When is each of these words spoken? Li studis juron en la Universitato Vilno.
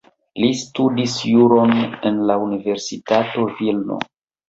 Li 0.43 0.47
studis 0.61 1.19
juron 1.33 1.75
en 1.83 2.19
la 2.33 2.41
Universitato 2.49 3.49
Vilno. 3.63 4.05